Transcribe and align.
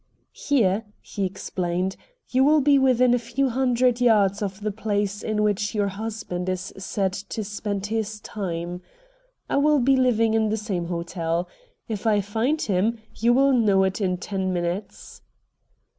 "Here," 0.33 0.85
he 0.99 1.25
explained, 1.27 1.95
"you 2.31 2.43
will 2.43 2.59
be 2.59 2.79
within 2.79 3.13
a 3.13 3.19
few 3.19 3.49
hundred 3.49 4.01
yards 4.01 4.41
of 4.41 4.61
the 4.61 4.71
place 4.71 5.21
in 5.21 5.43
which 5.43 5.75
your 5.75 5.89
husband 5.89 6.49
is 6.49 6.73
said 6.75 7.13
to 7.13 7.43
spend 7.43 7.85
his 7.85 8.19
time. 8.19 8.81
I 9.47 9.57
will 9.57 9.77
be 9.77 9.95
living 9.95 10.33
in 10.33 10.49
the 10.49 10.57
same 10.57 10.85
hotel. 10.87 11.47
If 11.87 12.07
I 12.07 12.19
find 12.19 12.59
him 12.63 12.97
you 13.13 13.31
will 13.31 13.53
know 13.53 13.83
it 13.83 14.01
in 14.01 14.17
ten 14.17 14.51
minutes." 14.51 15.21